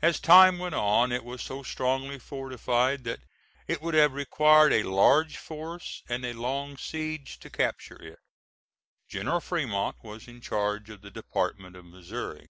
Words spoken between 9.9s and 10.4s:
was in